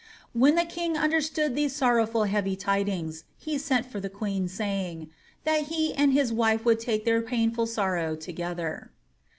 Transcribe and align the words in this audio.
When 0.33 0.55
the 0.55 0.65
king 0.65 0.97
understood 0.97 1.55
those 1.55 1.73
sorrowful 1.75 2.23
heavy 2.23 2.55
tidings, 2.55 3.23
he 3.37 3.59
sent 3.59 3.85
for 3.85 3.99
the 3.99 4.09
queen, 4.09 4.47
saying, 4.47 5.01
^ 5.05 5.09
that 5.43 5.65
he 5.67 5.93
and 5.93 6.11
his 6.11 6.33
wife 6.33 6.65
would 6.65 6.79
take 6.79 7.05
their 7.05 7.21
painful 7.21 7.67
sorrow 7.67 8.15
together.' 8.15 8.89